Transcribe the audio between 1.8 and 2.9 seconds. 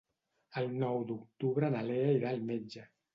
Lea irà al metge.